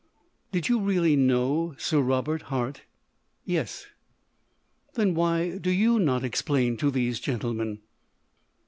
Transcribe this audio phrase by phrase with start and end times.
[0.51, 2.81] "Did you really know Sir Robert Hart?"
[3.45, 3.85] "Yes."
[4.95, 7.81] "Then why do you not explain to these gentlemen?"